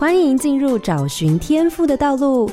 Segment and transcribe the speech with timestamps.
[0.00, 2.48] 欢迎进入找寻天赋的道路。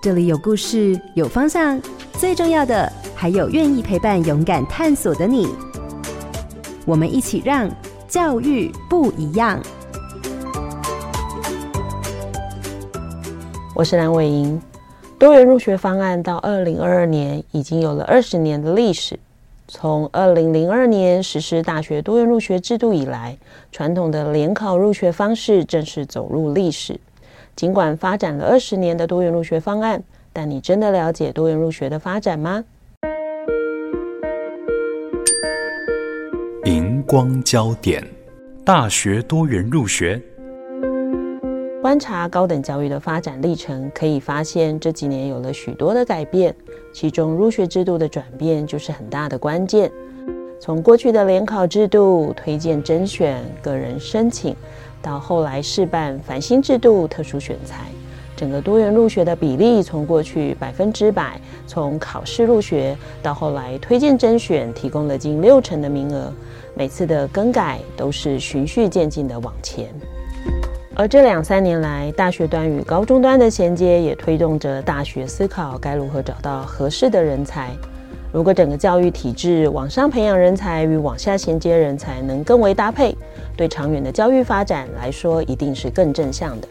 [0.00, 1.82] 这里有故事，有方向，
[2.12, 5.48] 最重要的还有愿意陪伴、勇敢探索的你。
[6.86, 7.68] 我们一起让
[8.06, 9.60] 教育不一样。
[13.74, 14.62] 我是蓝伟莹。
[15.18, 19.18] 多元入学方案到二零二二年已经有了二十年的历史。
[19.66, 23.38] 从二零零二年实施大学多元入学制度以来，
[23.72, 27.00] 传统的联考入学方式正式走入历史。
[27.56, 32.64] 尽管发展了二十年的多元入学方案，但你真的了解多元入学的发展吗？
[36.64, 38.06] 荧光焦点：
[38.64, 40.20] 大学多元入学。
[41.84, 46.56] 观察高等教育的发展历程，可以发现这几年有了许多的改变，
[46.94, 49.92] 其中入学制度的转变就是很大的关键。
[50.58, 54.56] 从过去的联考制度、推荐甄选、个人申请，
[55.02, 57.84] 到后来试办繁星制度、特殊选才，
[58.34, 66.32] 整个多元入学的比例从过去百分之百，从考试入学到后来推荐甄选，提供了近六成的名额。
[66.74, 69.94] 每次的更改都是循序渐进的往前。
[70.96, 77.70] 而这两三年来，大学端与高中端的衔接也推动着大学思考该如何找到合适的人才。
[78.32, 83.16] 如果整个教育体制往上培养人才与往下衔接人才能更为搭配，
[83.56, 86.68] 对长远的教育发展来说，一定是更正向的。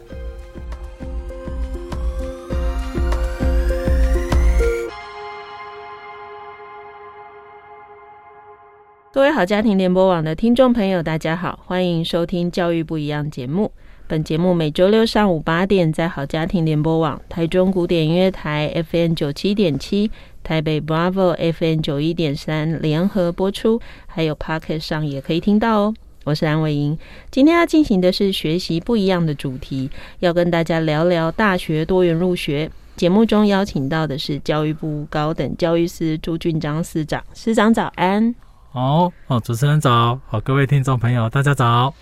[9.13, 13.71] 各位好家庭联播网的听众朋友，大家好，欢迎收听《教育不一样》节目。
[14.07, 20.09] 本节目每周六上午八点在好家庭联播网、台中古典音乐台 FM 九七点七、
[20.43, 25.93] 台北 Bravo FM 九一点三联合播出，还有 Podcast 上也可以听到哦。
[26.23, 26.97] 我是蓝伟莹，
[27.29, 29.91] 今天要进行的是学习不一样的主题，
[30.21, 32.67] 要跟大家聊聊大学多元入学。
[32.95, 38.33] 节目中邀请到的是教育部高等教育司朱俊章司长，司长早安。
[38.73, 41.93] 好哦，主持人早，好，各位听众朋友大家早。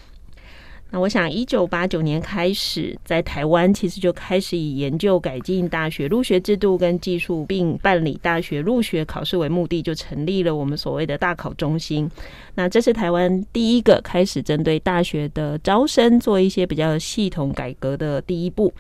[0.90, 12.10] 那我想，一九八九年开始，在台湾其实就开始以研究改进大学入学制度跟技术，并办理大学入学考试为目的，就成立了我们所谓的大考中心。
[12.56, 18.74] 那这是台湾第一个开始针对大学的招生做一些比较系统改革的第一步。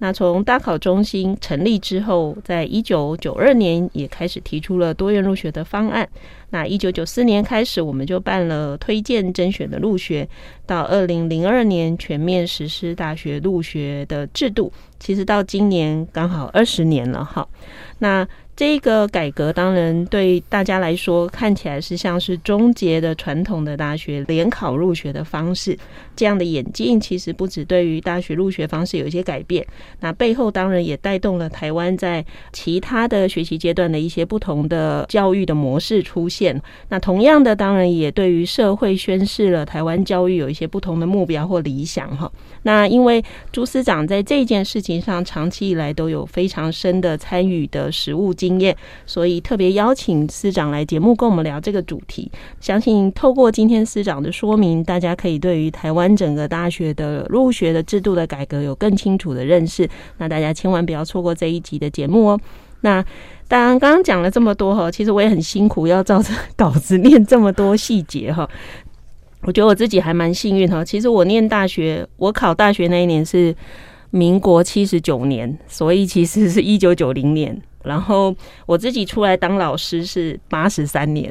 [0.00, 6.08] 那从大考中心成立之后，在一九九二年也开始提出了多元入学的方案。
[6.50, 10.26] 那一九九四年开始，我们就办了推荐甄选的入学，
[10.64, 14.72] 到二零零二年全面实施大学入学的制度。
[15.00, 17.46] 其实到今年刚好二十年了哈。
[17.98, 18.26] 那
[18.58, 25.78] 这个改革当然对大家来说看起来是像是终结的传统的大学联考入学的方式，
[26.16, 29.64] 这样的演进其实不止对于大学入学方式有一些改变，
[30.00, 36.60] 那背后当然也带动了台湾在其他的学习阶段的一些不同的教育的模式出现。
[36.88, 42.28] 那同样的，当然也对于社会宣示了台湾教育有一些不同的目标或理想哈。
[42.68, 52.30] 那因为朱司长在这件事情上长期以来都有非常深的参与的实务经验，所以特别邀请司长来节目跟我们聊这个主题。
[52.60, 59.88] 相信透过今天司长的说明，大家可以对于台湾整个大学的入学的制度的改革有更清楚的认识。
[60.18, 62.40] 那大家千万不要错过这一集的节目哦。
[62.82, 63.02] 那
[63.48, 68.46] 当然，刚刚讲了这么多哈，其实我也很辛苦，要照着 稿子念这么多细节哈。
[69.42, 70.84] 我觉得我自己还蛮幸运哈。
[70.84, 73.54] 其实我念大学，我考大学那一年是。
[74.10, 77.54] 民国七十九年，所以其实是一九九零年。
[77.84, 78.34] 然后
[78.64, 81.30] 我自己出来当老师是八十三年，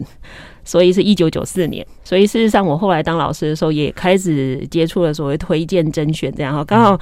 [0.63, 1.83] 所以是一九九四年。
[2.03, 6.99] 所以事实上，我后来当老师的时候，也开始接触了所谓推荐甄选这样哈，刚好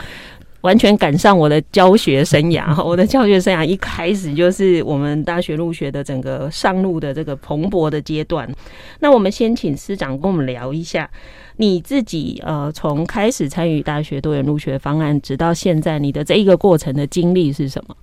[0.65, 2.75] 完全赶上我的教学生涯。
[2.83, 8.51] 我的教学生涯一开始就是我们大学入学的整个上路的这个蓬勃的阶段。
[8.99, 11.09] 那我们先请师长跟我们聊一下。
[11.57, 17.95] 你自己呃，从开始参与大学多元入学方案，直到现在，你的这一个过程的经历是什么？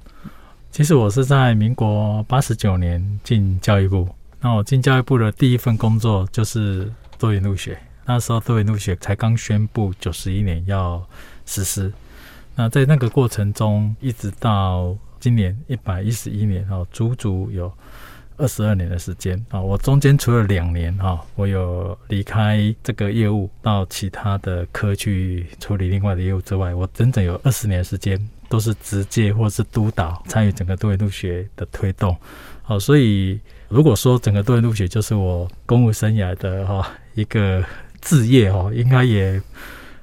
[0.70, 4.09] 其实我是在民国八十九年进教育部，
[4.41, 7.76] 那我进教育部的第一份工作就是多元入学。
[8.06, 11.06] 那时候多元入学才刚宣布九十一年要
[11.44, 11.93] 实施，
[12.54, 17.72] 那在那个过程中，一直到今年一百一十一年哦，足足有。
[18.38, 28.19] 二十二年的时间啊，我中间除了两年哈，我有离开这个业务到其他的科去处理另外的业务之外，我整整有二十年的时间
[28.49, 32.16] 都是直接或是督导参与整个多元入学的推动。
[32.62, 33.38] 好，所以
[33.69, 37.62] 如果说整个多元入学就是我公务生涯的哈一个
[38.00, 39.40] 志业哈，应该也。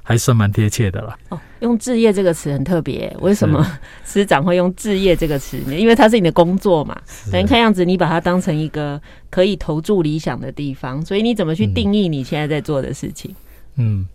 [0.10, 1.16] 还算蛮贴切的了。
[1.30, 3.64] 哦，用置业这个词很特别，为什么
[4.04, 5.76] 师长会用置业这个词呢？
[5.76, 7.00] 因为它是你的工作嘛。
[7.32, 13.36] 等于看样子你把它当成一个可以投注理想的地方，所以你怎么去定义你现在在做的事情？
[13.76, 14.08] 嗯，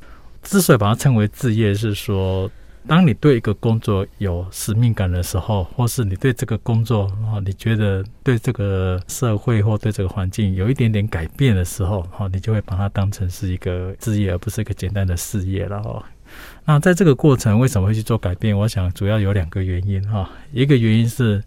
[0.42, 2.50] 之所以把它称为置业，是说。
[2.86, 16.04] 当你对一个工作有使命感的时候，或是你对这个工作啊，你觉得对这个社会或对这个环境有一点点改变的时候，哈，你就会把它当成是一个职业，而不是一个简单的事业了哦。
[16.66, 18.56] 那在这个过程，为什么会去做改变？
[18.56, 20.28] 我想主要有两个原因哈。
[20.52, 21.42] 一个原因是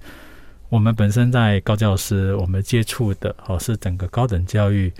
[0.69, 4.91] 我们本身在高教师，我们接触的哦是整个高等教育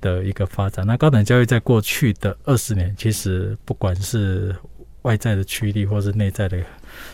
[0.00, 0.86] 的一个发展。
[0.86, 4.54] 那高等教育在过去的二十年，其实不管是
[5.02, 6.62] 外在的驱力或是内在的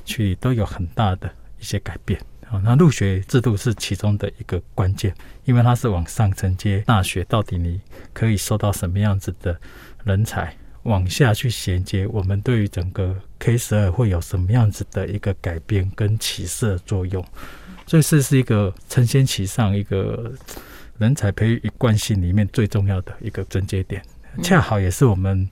[0.05, 2.21] 驱力都有很大的一些改变
[2.51, 2.61] 啊。
[2.65, 5.15] 那入学制度是其中的一个关键，
[5.45, 7.81] 因为它是往上承接大学，到底你
[8.13, 9.59] 可以收到什么样子的
[10.05, 17.25] 人才，往下去衔接我们对于整个 K 十二会有什么样子的一个改变跟起色作用。
[17.87, 20.31] 所以这是一个承先启上一个
[20.99, 24.03] 人才培育一贯性里面最重要的一个症结点，
[24.43, 25.49] 恰好也是我们。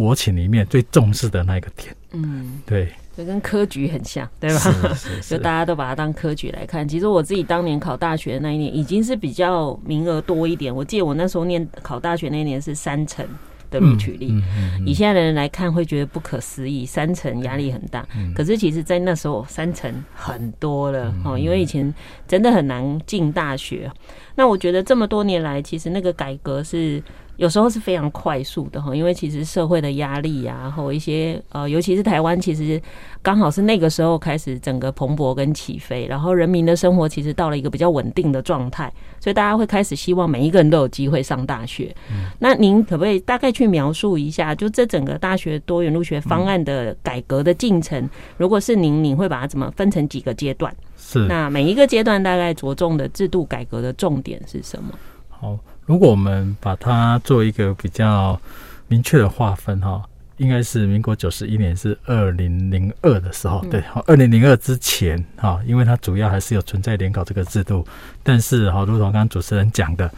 [0.00, 4.60] 国情里面最重视的那一个点，嗯，对，就跟科举很像，对吧？
[5.28, 6.88] 就大家都把它当科举来看。
[6.88, 10.74] 其实我自己当年考大学的那一年，已经是比较名额多一点。
[10.74, 13.26] 我记得我那时候念考大学那一年是三成
[13.70, 18.08] 的录取率，嗯嗯嗯、以现在的人来看会觉得不可思议，三成压力很大。
[18.16, 21.94] 嗯、可是其实，在那时候三成很多了哦，因为以前
[22.26, 23.92] 真的很难进大学。
[24.34, 27.02] 那我觉得这么多年来，其实那个改革是。
[27.40, 32.78] 有时候是非常快速的哈，因为其实社会的压力啊，或一些呃，尤其是台湾，其实
[33.22, 41.96] 刚好是那个时候开始整个蓬勃跟起飞，然后人民的生活其实到了一个比较稳定的状态，所以大家会开始希望每一个人都有机会上大学。
[42.12, 47.98] 嗯、那您可不可以大概去描述一下，就这整个大学多元入学方案的改革的进程？
[48.04, 50.70] 嗯、如果是您，您会把它怎么分成几个阶段？
[50.98, 51.20] 是。
[51.20, 54.90] 那每一个阶段大概着重的制度改革的重点是什么？
[55.30, 55.58] 好。
[55.90, 58.40] 如果我们把它做一个比较
[58.86, 60.00] 明确的划分哈，
[60.36, 67.84] 应该是民国九十一年是二零零二的时候，对，二零零二之前哈，因为它主要还是有存在联考这个制度，
[68.22, 70.08] 但是哈，如同刚刚主持人讲的，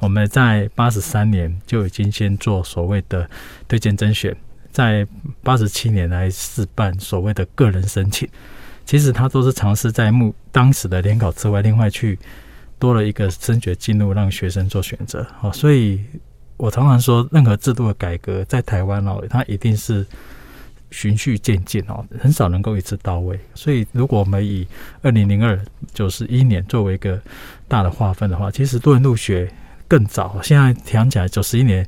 [0.00, 3.26] 我们在八十三年就已经先做所谓的
[3.66, 4.36] 推荐甄选，
[4.70, 5.06] 在
[5.42, 8.28] 八十七年来试办所谓的个人申请，
[8.84, 12.18] 其实它都是尝试在目当时的联考之外，另外去。
[12.82, 16.00] 多了一个升学进入，让学生做选择哦，所以
[16.56, 20.04] 我常常说，任何制度的改革在台湾哦，它一定是
[20.90, 23.38] 循序渐进哦，很少能够一次到位。
[23.54, 24.66] 所以，如果我们以
[25.00, 25.56] 二零零二
[25.94, 27.22] 九十一年作为一个
[27.68, 29.48] 大的划分的话，其实多元入学
[29.86, 30.40] 更早。
[30.42, 31.86] 现在想起来，九十一年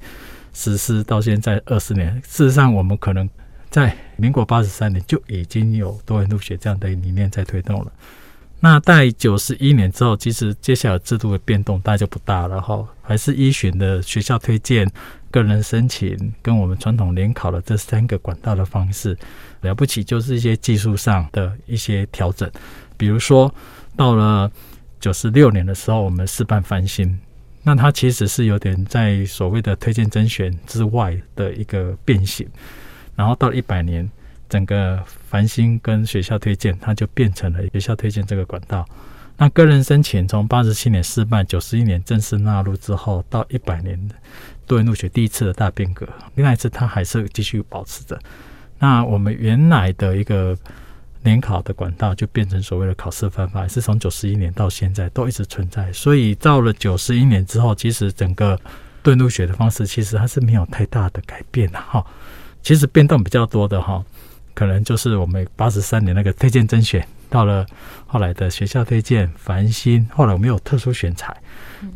[0.53, 3.29] 实施到现在二十年，事实上，我们可能
[3.69, 7.93] 在民国八十三年就已经有多元入学这样的理念在推动了。
[8.65, 14.91] 那在九十一年之后，其实接下来制度的变动大概就不大了哈，还是依循的学校推荐、
[15.31, 19.15] 个人申请跟我们传统联考的这三个管道的方式。
[19.61, 22.51] 了不起就是一些技术上的一些调整，
[22.97, 23.55] 比如说
[23.99, 24.51] 到了
[24.99, 27.21] 九十六年的时候，我们试办翻新，
[27.65, 32.49] 那它其实是有点在所谓的推荐甄选之外的一个变形，
[33.15, 34.11] 然后到一百年。
[34.47, 35.03] 整个
[35.35, 38.87] 繁星跟学校推荐，它就变成了学校推荐这个管道。
[39.37, 43.99] 那个人申请从八十七年失败，九十一年正式纳入之后，到一百年
[44.65, 46.09] 多元入学第一次的大变革。
[46.37, 48.17] 另外一次，它还是继续保持着。
[48.79, 50.57] 那我们原来的一个
[51.25, 55.93] 联考的管道，就变成所谓的考试方法，是从九十一年到现在都一直存在。
[55.93, 58.57] 所以到了九十一年之后，其实整个
[59.03, 62.07] 对入学的方式，其实还是没有太大的改变的哈。
[62.63, 64.01] 其实变动比较多的哈。
[64.55, 67.67] 可能就是我们八十三年那个推荐甄选，到了
[68.07, 71.37] 后来的学校推荐繁星，后来我们有特殊选材，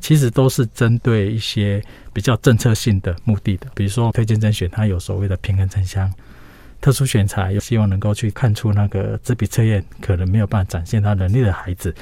[0.00, 3.68] 其实都是针对一些比较政策性的目的的。
[3.74, 6.10] 比如说推荐甄选，它有所谓的平衡城乡；
[6.80, 11.94] 特殊选材又希望能够去看出那个纸笔测验可能没有办法展现他能力的孩子。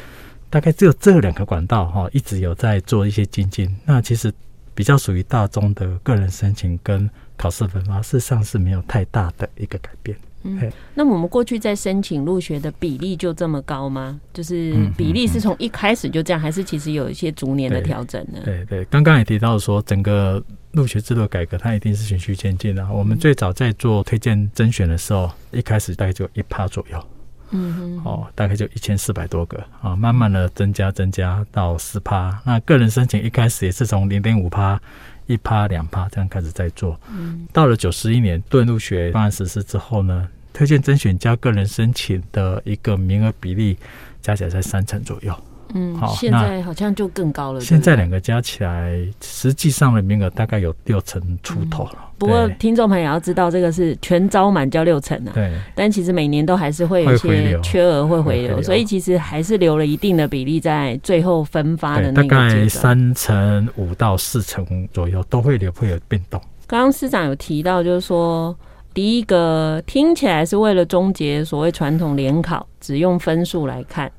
[0.49, 3.75] 大概只有这两个管道哈，一直有在做一些精进。
[3.85, 4.33] 那其实
[4.75, 10.17] 比较属于大众的个人申请跟考试分发，事实上是没有太大的一个改变。
[10.47, 14.21] 嗯，那我们过去在申请入学的比例就这么高吗？
[14.33, 18.41] 就是比例是从一开始就这样，还是其实有一些逐年的调整呢？
[18.45, 22.87] 对对，刚刚也提到说，整个入学制度改革它一定是循序渐进的。
[22.93, 27.05] 我们最早在做推荐甄选的时候，一开始大概就一趴左右，
[27.51, 32.41] 嗯哼，哦，大概就一千四百多个啊，慢慢的增加增加到十趴。
[32.45, 34.81] 那个人申请一开始也是从零点五趴。
[35.29, 36.97] 一趴两趴这样开始在做。
[37.11, 43.77] 嗯，到了九十一年多元入学方案实施之后呢，推荐甄选加个人申请的一个名额比例
[44.23, 45.35] 加起来在三成左右。
[45.75, 47.61] 嗯，好，现在好像就更高了。
[47.61, 51.97] 现在两个加起来，实际上的名额大概有六成出头了。
[51.97, 55.33] 嗯、不过，听众朋友也要知道，这个是全招满交六成啊。
[55.35, 55.53] 对。
[55.75, 62.29] 但其实每年都还是会有一些缺额会回流，所以其实还是留了一定的比例在最后分发的那个。
[62.29, 66.41] 大概三成五到四成左右都会留，会有变动。
[66.67, 68.57] 刚刚师长有提到，就是说，
[68.97, 74.11] 第一个听起来是为了终结所谓传统联考，只用分数来看。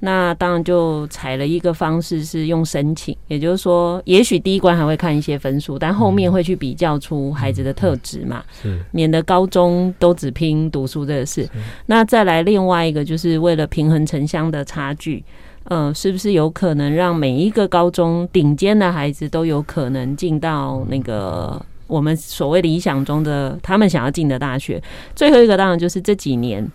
[0.00, 11.48] 那当然就采了一个方式是用申请，也就是说，也许第一关还会看一些分数，但后面会去比较出孩子的特质嘛，是免得高中都只拼读书这个事。
[11.86, 15.24] 那再来另外一个，就是为了平衡城乡的差距，
[15.70, 24.82] 嗯、呃，是不是有可能让每一个高中顶尖的孩子都有可能进到那个我们所谓理想中的他们想要进的大学？
[25.14, 26.66] 最后一个当然就是这几年。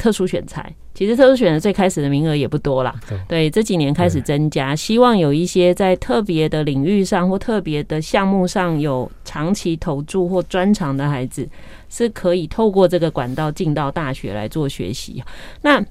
[0.00, 2.94] 特殊选材，其实特殊选的最开始的名额也不多啦。
[3.28, 11.46] 对，这几年开始增加，希望有一些在特别的领域上或特别的项目上有长期投注或专长的孩子，
[11.90, 15.22] 是可以透过这个管道进到大学来做学习。
[15.60, 15.84] 那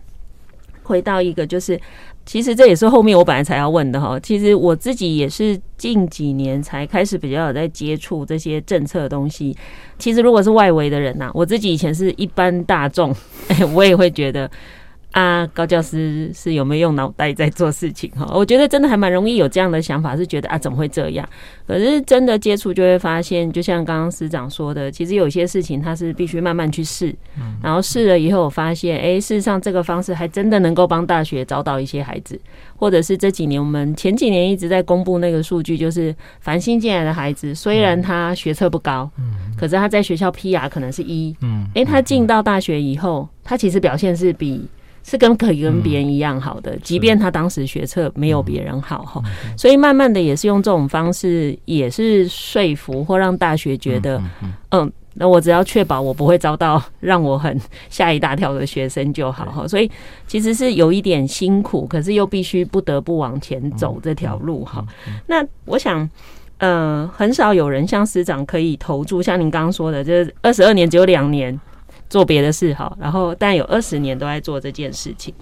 [0.82, 1.80] 回到一个就是。
[2.30, 4.20] 其实这也是后面我本来才要问的哈。
[4.20, 9.58] 其实我自己也是近几年才开始比较有在接触这些政策的东西。
[9.98, 13.12] 其实如果是外围的人呐，我自己以前是一般大众，
[13.74, 14.48] 我也会觉得。
[15.12, 18.32] 啊，高教师是有没有用脑袋在做事情哈？
[18.32, 21.28] 我觉得真的还蛮容易有这样的想法，是觉得啊，怎么会这样？
[21.68, 27.14] 可是真的接触就会发现，就像刚刚师长说的，其实有些事情他是必须慢慢去试，
[27.62, 32.40] 然后试了以后，我发现，哎、欸，事实上这个方式还真的能够帮大学找到一些孩子，
[32.76, 39.10] 或者是这几年我们前几年一直在公布那个数据，就是繁星进来的孩子，虽然他学测不高，
[39.58, 44.68] 可是他在学校 PR 可能是一，嗯，哎，他进到大学以后，他其实表现是比。
[45.04, 59.68] 是跟可以跟别人一样好的，嗯、即便他当时学测没有别人好哈，嗯、所以慢慢的也是用这种方式，也是说服或让大学觉得，嗯，嗯，嗯，那我只要确保我不会遭到让我很吓一大跳的学生就好哈。
[59.68, 59.90] 所以
[60.28, 64.86] 其实是有一点辛苦，可是又必须不得不往前走这条路哈。
[65.28, 66.08] 那我想，
[66.60, 71.60] 呃，很少有人像师长可以投注，像您刚刚说的，就是二十二年只有两年。
[72.10, 75.34] 做别的事好，然后但有二十年都在做这件事情。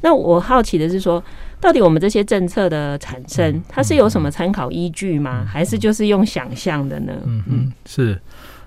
[0.00, 1.22] 那我好奇的是说，
[1.60, 5.44] 到底我们这些政策的产生，它是有什么参考依据吗？
[5.48, 7.12] 还是就是用想象的呢？
[7.24, 8.20] 嗯嗯，是，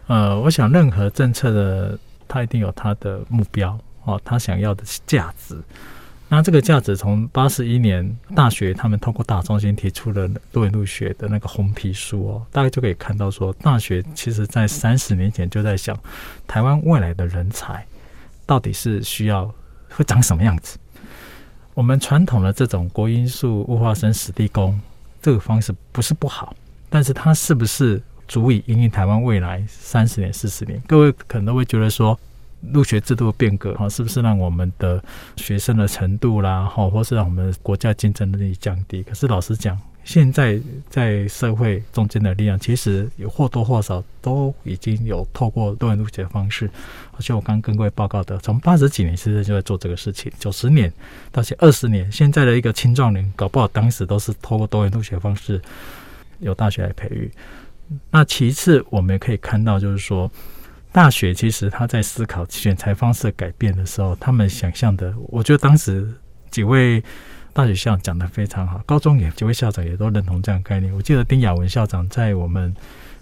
[0.08, 5.56] 呃，我想任何政策的，它一定有它的目标哦，它想要的价值。
[6.32, 15.98] 那这个价值从八十一年大学他们透过大中心提出了多元入学的那个红皮书哦，大概就可以看到说，大学其实在三十年前就在想，
[16.48, 17.84] 台湾未来的人才
[18.46, 19.52] 到底是需要
[19.90, 20.78] 会长什么样子。
[21.74, 24.80] 我们传统的这种国因素物化生史地工
[25.24, 26.56] 这个方式不是不好，
[26.92, 30.80] 但是它是不是足以引领台湾未来三十年、四十年？
[30.86, 32.18] 各位可能都会觉得说。
[32.74, 35.02] 入学制度的变革，哈，是不是让我们的
[35.38, 39.02] 学生的程度啦，哈，或是让我们国家竞争力降低？
[39.04, 46.70] 可是老实讲，现在在社会中间的力量，其实有或多或少都已经有透过多元入学的方式。
[47.14, 50.92] 而且我刚跟各位报告的，从八十几年其实就在做这个事情，九十年
[51.32, 55.62] 到现二十年，现在的一个青壮年，搞不好当时都是透过多元入学方式
[56.40, 57.32] 由大学来培育。
[58.12, 60.30] 那其次，我们也可以看到，就是说。
[60.92, 66.12] 大学其实他在思考选才方式改变的时候，他们想象的，我觉得当时
[66.50, 67.04] 几位
[67.54, 70.94] 大学校长讲的非常好，高中也几位校长也都认同这样的概念。
[70.94, 72.76] 我记得丁雅文校长在我们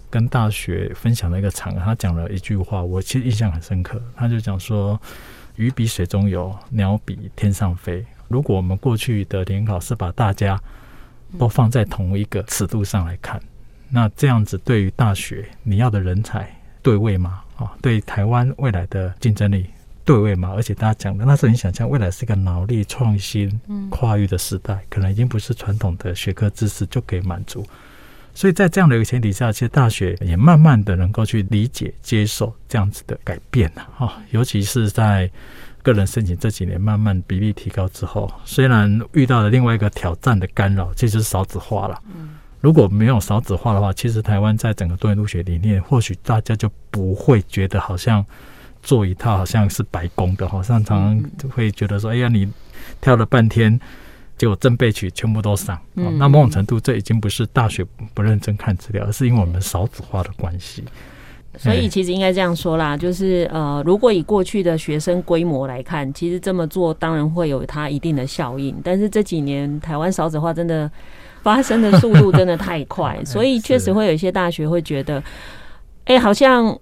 [0.08, 4.00] 跟大学分享的一个场合，他讲了一句话，我其实印象很深刻。
[4.16, 4.98] 他就讲说
[5.56, 10.58] ：“鱼比水中游，鸟比天上飞。”如果我们过去的联考是把大家
[11.38, 13.38] 都放在同一个尺度上来看，
[13.90, 16.50] 那这样子对于大学你要的人才
[16.82, 17.40] 对位嘛？
[17.56, 19.66] 啊，对台湾未来的竞争力
[20.04, 20.52] 对位嘛？
[20.54, 27.66] 而且大家讲的那时候，你想象未来是一个脑力创新、跨越的时代，可能已经不是传统的学科知识就可以满足。
[28.32, 34.22] 所以在这样的一个前提下，其实大学也慢慢的能够去理解、接受这样子的改变了啊。
[34.30, 35.28] 尤其是在
[35.82, 42.00] 个人申请这几年慢慢比例提高之后，虽然遇到了另外一个挑战的干扰，这就是少子化了。
[42.60, 48.24] 如果没有少子化的话，其实台湾在整个多元入学里面，或许大家就不会觉得好像
[48.82, 52.48] 做一套好像是白宫的，好像常常会觉得说：“哎呀，你
[53.00, 53.78] 跳了半天，
[54.36, 55.78] 结果正备取全部都上。
[55.94, 57.84] 嗯，那某种程度，这已经不是大学
[58.14, 60.82] 不认真看资料，而是因为我们少子化的关系。
[61.56, 68.76] 所以其实应该这样说啦，就是呃，如果以过去的学生规模来看，其实这么做当然会有它一定的效应。
[68.84, 70.88] 但是这几年台湾少子化真的
[71.42, 75.18] 发生的速度真的太快， 所以确实会有一些大学会觉得，
[76.04, 76.76] 哎、欸，好像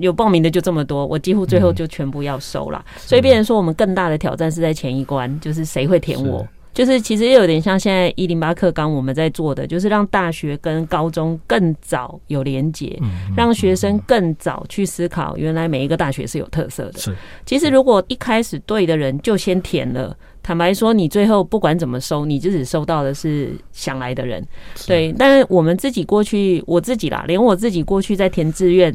[0.00, 2.84] 有报名的就这么多，我几乎最后就全部要收了。
[2.96, 6.46] 所以变成说，我们更大的挑战是在前一关，就是谁会填我。
[6.74, 12.98] 就是其实也有点像现在一零八课纲我们在做的，就是让大学跟高中更早有连结，
[13.36, 16.98] 让学生更早去思考，原来每一个大学是有特色的。
[16.98, 17.14] 是，
[17.44, 24.44] 其实如果一开始对的人就先填了，坦白说，你最后不管怎么收，你就只收到的是想来的人。
[24.86, 28.92] 对，但是我们自己过去，我自己啦，连我自己过去在填志愿，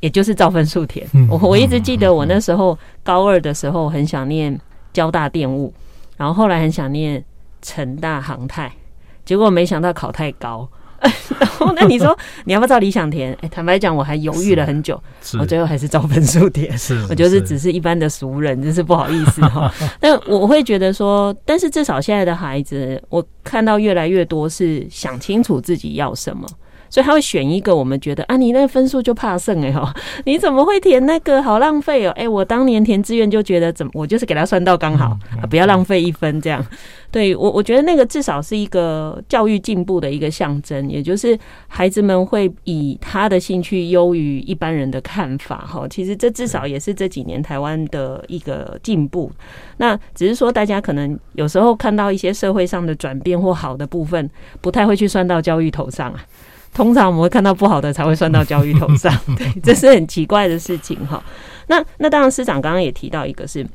[0.00, 1.04] 也就是照分数填。
[1.28, 4.58] 我我一直记得我那时候高二的时候，很想念
[4.92, 5.74] 交大电务。
[6.16, 7.22] 然后后来很想念
[7.60, 8.72] 成大航太，
[9.24, 10.68] 结果没想到考太高。
[11.38, 13.36] 然后那你说你要不要照理想填？
[13.40, 15.00] 哎，坦白讲我还犹豫了很久，
[15.38, 16.76] 我最后还是照分数填。
[16.76, 19.72] 是， 我就是只是一般的俗人，真是不好意思哈。
[20.00, 26.46] 但我会觉得说，但是至少现在的孩子，我看到越来越多是想清楚自己要什么。
[26.94, 29.92] 所以他会选一个我们觉得啊，你那个分数就怕剩哎哈，
[30.26, 31.42] 你怎么会填那个？
[31.42, 32.12] 好浪费哦！
[32.12, 35.06] 哎，我当年填志愿就觉得怎么，我就是给他算到刚好，
[35.42, 36.64] 啊，不要浪费一分这样。
[37.10, 41.36] 对我，我觉得那个至少是一个教育进步的一个象征，也就是
[41.66, 45.88] 孩子们会以他的兴趣优于一般人的看法哈。
[45.88, 49.32] 其实这至少也是这几年台湾的一个进步。
[49.78, 56.24] 那只是说大家可能有时候看到一些社会上的转变或好的部分，不太会去算到教育头上啊。
[56.74, 61.22] 通常我们会看到不好的才会算到教育头上， 对，这是很奇怪的事情哈。
[61.68, 63.68] 那那当然，师长刚刚也提到一个是，是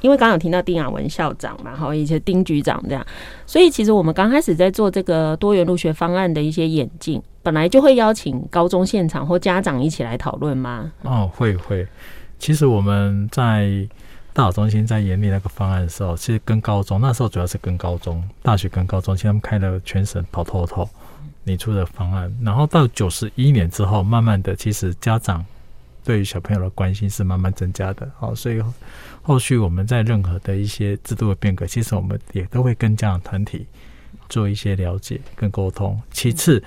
[0.00, 3.04] 因为刚刚有听到丁雅文校长嘛，哈，以及丁局长这样，
[3.44, 10.92] 所以其实我们刚开始在做这个多元入学方案的一些演进，本来就会邀请高中现场或家长一起来讨论吗？
[11.02, 11.86] 哦，会会。
[12.38, 13.68] 其实我们在
[14.32, 20.88] 大脑中心在研拟那个方案的时候，其实跟高中那时候主要是跟高中、大学跟高中，现在他们开了全省跑透透。
[21.48, 25.46] 你出的方案，然后到九十一年之后，慢慢的，其实家长
[26.02, 28.10] 对于小朋友的关心是慢慢增加的。
[28.18, 28.60] 好，所以
[29.22, 33.64] 后续我们在任何的一些制度的变革，其实我们也都会跟家长团体
[34.28, 35.96] 做一些了解跟沟通。
[36.10, 36.60] 其次，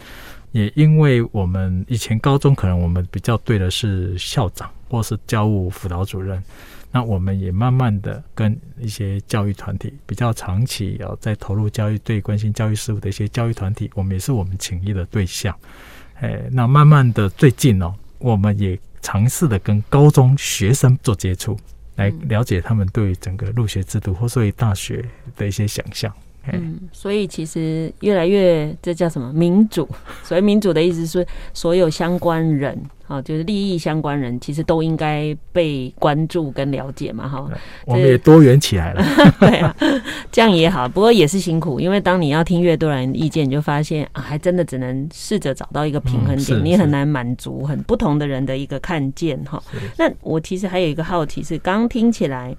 [0.53, 6.41] 也因为我们以前高中可能我们比较对的是校长或是教务辅导主任。
[6.91, 15.55] 那我们也慢慢的跟一些教育团体比较长期要在投入教育、对关心教育事务的一些教育团体，我们也是我们请益的对象。
[16.15, 21.57] 哎，那慢慢的最近哦，我们也尝试的跟高中学生做接触，
[21.95, 25.05] 来了解他们对整个入学制度或所以大学
[25.37, 26.13] 的一些想象。
[26.53, 29.87] 嗯，所以其实越来越这叫什么民主？
[30.23, 37.49] 所谓民主的意思是，所有相关人啊，就是利益相关人，其实都应该被关注跟了解嘛，哈。
[37.85, 39.03] 我们也多元起来了，
[39.39, 39.75] 对啊，
[40.31, 40.87] 这样也好。
[40.87, 49.61] 不过也是辛苦，因为当你要听越多人意见，你就发现啊，还真的只能试着找到一个平衡点，你很难满足很不同的人的一个看见哈。
[49.97, 52.55] 那我其实还有一个好奇是，刚听起来，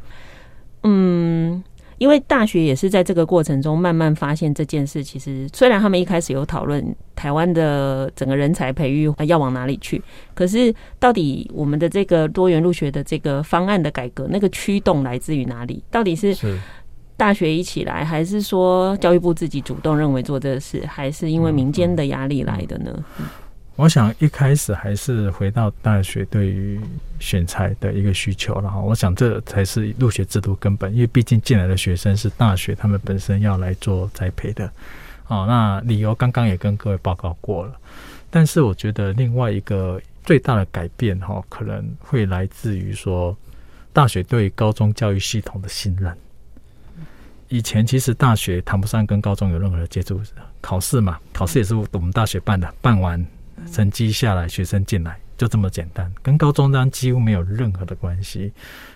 [0.82, 1.62] 嗯。
[2.00, 6.82] 因为大学也是在这个过程中慢慢发现这件事，其实虽然他们一开始有讨论
[7.14, 15.84] 台湾的整个人才培育要往哪里去，可是到底我们的这个多元入学的这个方案的改革，那个驱动来自于哪里？
[15.90, 16.34] 到底是
[17.18, 23.04] 大学一起来，还是说教育部自己主动认为做这个事，还是因为民间的压力来的呢？
[23.80, 26.78] 我想一开始还是回到大学对于
[27.18, 34.70] 选材的一个需求，然后我想这才是入学制度根本，因为毕竟进来的学生是大学他们本身要来做栽培的。
[35.28, 37.74] 哦，那理由刚刚也跟各位报告过了，
[38.28, 43.34] 但是我觉得另外一个最大的改变哈，可能会来自于说
[43.94, 46.14] 大学对高中教育系统的信任。
[47.48, 50.20] 以前其实大学谈不上跟高中有任何的接触，
[50.60, 53.24] 考试嘛，考试也是我们大学办的，办完。
[53.70, 58.52] 成绩下来，学生进来就这么简单，跟高中这样几乎没有任何的关系。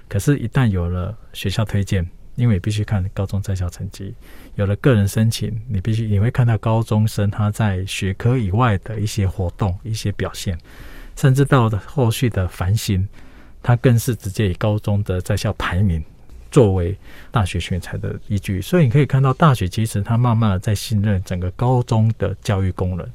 [0.09, 4.13] 可是，一旦有了学校推荐，因为必须看高中在校成绩；
[4.55, 10.59] 有了个人申请，你必须你会看到高中生他在学科以外的一些活动、一些表现，
[11.17, 13.09] 甚至到后续的繁星，
[13.63, 16.05] 他更是直接以高中的在校排名
[16.51, 16.97] 作为
[17.31, 18.61] 大学选才的依据。
[18.61, 23.09] 所以，你可以看到大学其实他慢慢的在信任整个高中的教育功能。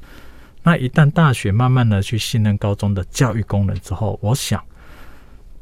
[0.69, 4.63] 那一旦大学慢慢的去信任高中的教育功能之后，我想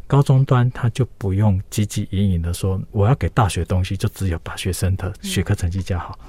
[0.05, 6.19] 高中端他就不用汲汲营营的说，我要给大学东西，就只有把学生的学科成绩教好。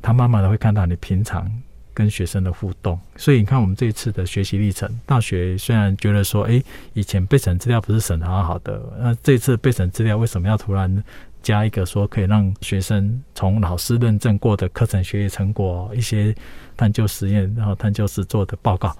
[0.00, 1.46] 他慢慢的会看到你平常
[1.92, 6.62] 跟学生的互动，所以你看我们这一次的学习历程，大学虽然觉得说，哎，
[6.94, 11.04] 以前备审资料不是审的好好的，那这次备审资料为什么要突然
[11.42, 16.34] 加一个说可以让学生从老师认证过的课程学业成果、一些
[16.76, 18.96] 探究实验，然后探究实做的报告，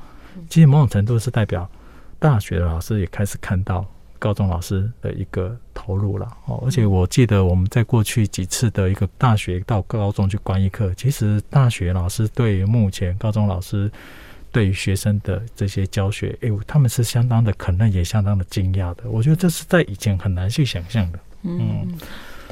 [0.48, 1.70] 其实某种程度是代表
[2.18, 3.87] 大学的老师也开始看到。
[4.22, 13.90] 高中老师的一个投入了哦，而且我记得我们在过去几次的一个大学到高中去观一课，其实大学老师对于目前高中老师
[14.52, 19.11] 对于学生的这些教学，哎，他们是相当的可能也相当的惊讶的。
[19.11, 21.92] 我觉得这是在以前很难去想象的，嗯。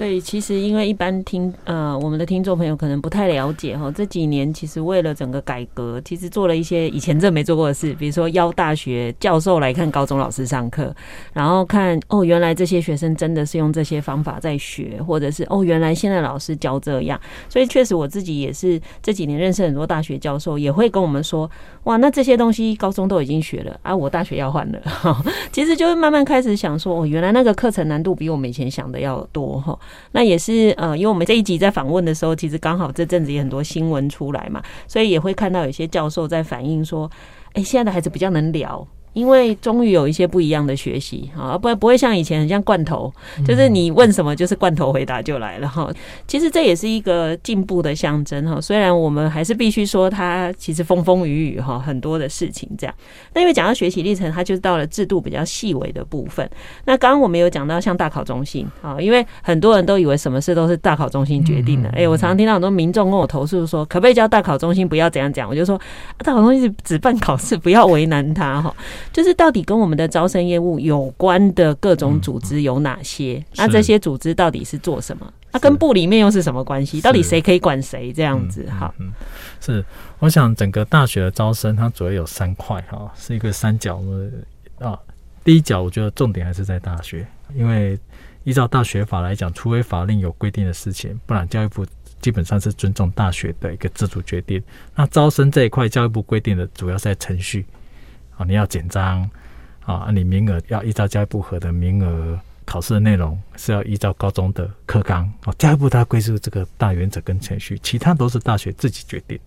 [0.00, 10.90] 对，其实因为一般听呃，我们的听众朋友可能不太了解哈，这几年其实为了整个改革，其实做了一些以前真没做过的事，比如说邀大学教授来看高中老师上课，
[11.34, 21.50] 然后看哦，原来这些学生真的是用这些方法在学，或者是哦，原来现在老师教这样，所以确实我自己也是这几年认识很多大学教授，也会跟我们说，
[21.84, 24.80] 哇，那这些东西高中都已经学了啊，我大学要换了，
[25.52, 29.78] 其实就会慢慢开始想说，哦，原来那个课程难度比我们以前想的要多哈。
[30.12, 37.10] 那也是呃，因为我们这一集在访问的时候，其实刚好这阵子也很多新闻出来嘛，所以也会看到有些教授在反映说，
[37.52, 38.86] 哎，现在的孩子比较能聊。
[39.12, 43.12] 因为终于有一些不一样的学习啊，不不会像以前很像罐头，
[43.44, 45.90] 就是你问什么就是罐头回答就来了哈。
[46.26, 48.60] 其实这也是一个进步的象征哈。
[48.60, 52.94] 虽然我们还是必须说它其实风风雨雨哈，很多的事情这样。
[53.34, 56.48] 那因为讲到学习历程，它就是到了制度比较细微的部分。
[56.84, 61.88] 那刚刚我们有讲到像大考中心啊，因为很多人都以为什么事都是大考中心决定的。
[61.90, 65.48] 哎，我常常听到很多民众跟我投诉说，可不可以叫大考中心不要怎样讲？
[65.48, 65.76] 我就说，
[66.18, 68.74] 大考中心是只办考试，不要为难他哈。
[69.12, 73.44] 就是到底跟我们的招生业务有关的各种组织有哪些？
[73.50, 75.32] 嗯、那这些组织到底是做什么？
[75.52, 77.00] 那、啊、跟部里面又是什么关系？
[77.00, 78.12] 到底谁可以管谁？
[78.12, 79.12] 这样子哈、嗯嗯。
[79.60, 79.84] 是，
[80.20, 84.00] 我想整个大学的招生它主要有三块哈，是一个三角
[84.78, 84.98] 啊。
[85.42, 87.98] 第一角我觉得重点还是在大学，因为
[88.44, 91.84] 依照大学法来讲，除非法令有规定的事情，不然教育部
[92.20, 94.62] 基本上是尊重大学的一个自主决定。
[94.94, 97.66] 那招生这一块，教育部规定的主要是在程序。
[98.46, 99.28] 你要紧张
[99.84, 105.54] 啊，你名额要依照教育部核的名额，考试的内容是要依照高中的课纲哦。
[105.58, 109.38] 教育部它归属这个大原则跟程序，其他都是大学自己决定。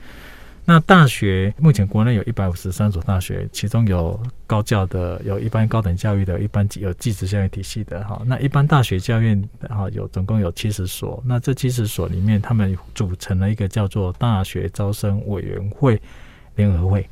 [0.65, 8.21] 那大学目前国内有一百五十三所大学，其中有高教的，有一般高等教育的，一般有技职教育体系的哈。
[8.25, 16.01] 那一般大学教院哈有总共有七十所，那这七十所里面，他们组成了一个叫做大学招生委员会
[16.55, 17.05] 联合会。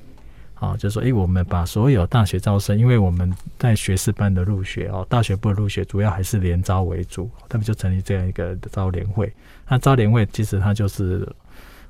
[0.61, 9.33] 啊，就是说，诶，我们把所有大学招生，因为我们在学士班的入学哦，大学部的入学主要还是联招为主，他们就成立这样一个招联会。
[9.67, 11.27] 那招联会其实它就是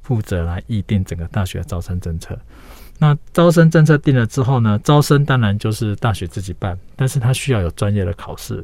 [0.02, 2.40] 负责来议定整个大学招生政策。
[2.98, 8.64] 那招生政策定了之后呢，招生当然就是大学自己办，但是它需要有专业的考试。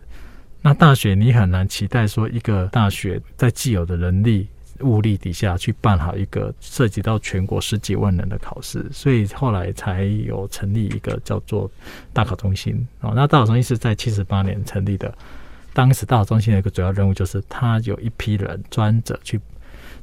[0.62, 4.48] 那大学你很难期待说一个大学在既有的人力。
[4.81, 11.69] 物力底下去办好一个涉及到全国十几万人的考试，所以后来才有成立一个叫做
[12.13, 13.13] 大考中心哦。
[13.15, 15.13] 那大考中心是在七十八年成立的，
[15.73, 19.39] 当时大考中心的一个主要任务就是，他有一批人专责去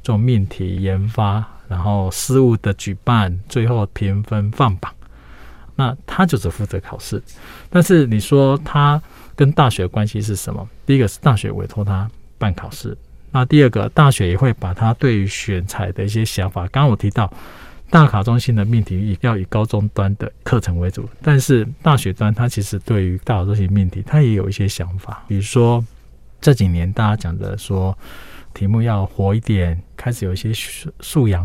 [0.03, 4.93] 做命题研发，然后事务的举办，最后评分放榜。
[5.77, 7.21] 那他就只负责考试，
[7.69, 9.03] 但是你说他
[9.35, 10.69] 跟大学关系是什么？
[10.87, 12.09] 第一个是大学委托他
[12.39, 12.97] 办考试。
[13.35, 17.29] 那第二个，大学也会把他对于选材的一些想法，刚刚我提到，
[17.91, 25.85] 大卡中心的命题要以高中端的课程为主，但是大学端他其实对于大卡中心命题，他也有一些想法，比如说
[26.41, 27.99] 这几年大家讲的说，
[28.55, 31.45] 题目要活一点，开始有一些素素养。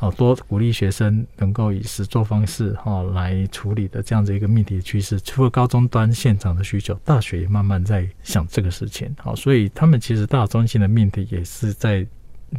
[0.00, 9.12] 好多鼓励学生能够以实作方式哈来处理的这样子一个命题趋势，除了高中端现场的需求，大学也慢慢在想这个事情。
[9.18, 12.06] 好，所以他们其实大中心的命题也是在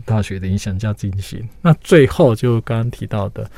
[0.03, 1.47] 大学的影响下进行。
[1.61, 3.49] 那最后就刚刚提到的，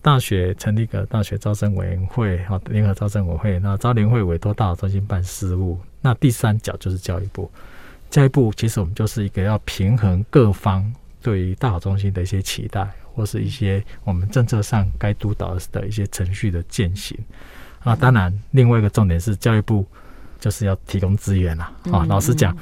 [0.00, 5.76] 大学成立个大学招生委员会，好，联合招生委员会，那招联会委托大考中心办事务。
[6.00, 7.50] 那第三角就是教育部，
[8.08, 12.88] 教育部其实我们就是一个要平衡各方对于大考中心的一些期待。
[13.14, 17.18] 或是一些我们政策上该督导的一些程序的践行
[17.80, 19.86] 啊，当然，另外一个重点是教育部
[20.38, 21.72] 就是要提供资源啦。
[21.90, 22.56] 啊，老实讲，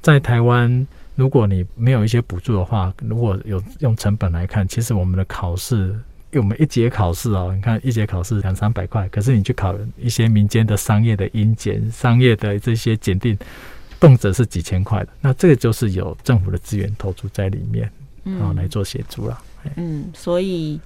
[0.00, 0.86] 在台湾，
[1.16, 5.98] 如果你没有一些补助的话，如果有用成本来看，其实我们的考试
[6.32, 13.36] 我们一节考试哦，你看一节考试两三百块，可是你去考一些民间的商业的英检、商业的这些检定，
[13.98, 15.08] 动辄是几千块的。
[15.20, 17.90] 那这个就是有政府的资源投注在里面，
[18.22, 19.36] 然后来做协助了。
[19.42, 20.80] 嗯，嗯所以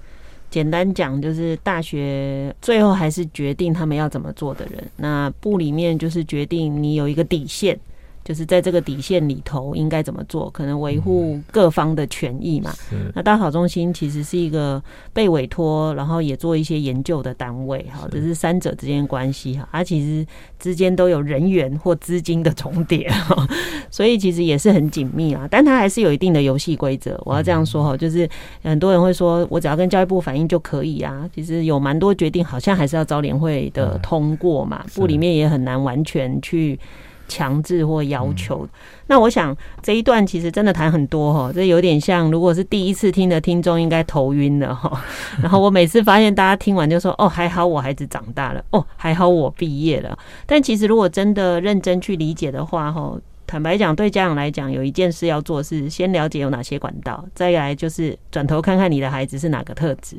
[0.50, 4.84] 简单讲，就是大学最后还是决定他们要怎么做的人。
[4.96, 7.78] 那部里面就是决定你有一个底线。
[8.24, 12.72] 就是在这个底线里头应该怎么做，可能维护各方的权益嘛。
[12.90, 14.82] 嗯、那大考中心其实是一个
[15.12, 19.68] 被委托，然后也做一些研究的单位，哈，这是三者之间关系哈。
[19.70, 20.26] 它其实
[20.58, 23.46] 之间都有人员或资金的重叠，哈，
[23.90, 25.46] 所以其实也是很紧密啊。
[25.50, 27.20] 但它还是有一定的游戏规则。
[27.26, 28.26] 我要这样说哈，就是
[28.62, 31.28] 很多人会说我只要跟教育部反映就可以啊。
[31.34, 36.80] 其实有蛮多决定好像还是要招联会的通过嘛，部里面也很难完全去。
[37.28, 38.68] 强制或要求，嗯、
[39.06, 45.02] 那我想这一段其实真的谈很多哈，这有点像如果是第一次听的听众应该头晕了哈。
[45.42, 50.18] 然后我每次发现大家听完就说哦，还好我孩子长大了，哦，还好我毕业了。
[50.46, 60.16] 但其实如果真的认真去理解的话哈，坦白讲对家长来讲有一件事要做是先了解有哪些管道，再来就是转头看看你的孩子是哪个特质。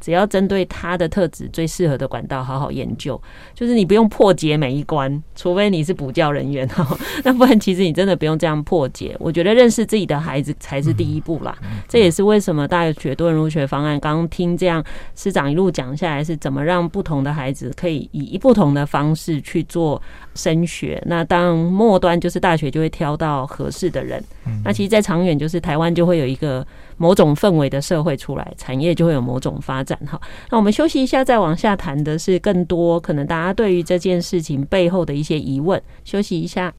[0.00, 3.20] 只要针对他的特质最适合的管道好好研究，
[3.54, 9.16] 就是你不用破解每一关，除非你是补教人员哈， 那不然其实你真的不用这样破解。
[9.18, 11.56] 我觉得认识自己的孩子才是第一步啦。
[11.88, 20.00] 这也是为什么大学多元入学方案刚刚听这样师长一路讲下来，是怎么让不同的孩子可以以不同的方式去做
[20.34, 21.02] 升学。
[21.06, 24.22] 那当末端就是大学就会挑到合适的人，
[24.64, 26.66] 那其实，在长远就是台湾就会有一个。
[26.96, 30.20] 某种氛围的社会出来，产业就会有某种发展哈。
[30.50, 35.80] 那我们休息一下，再往下谈的是更多可能大家对于这件事情背后的一些疑问。
[36.04, 36.72] 休息一下。